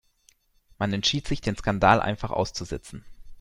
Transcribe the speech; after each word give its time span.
Man 0.79 0.93
entschied 0.93 1.27
sich, 1.27 1.41
den 1.41 1.55
Skandal 1.55 2.01
einfach 2.01 2.31
auszusitzen. 2.31 3.05